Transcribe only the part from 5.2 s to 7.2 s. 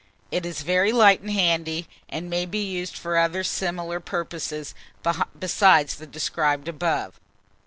besides that described above.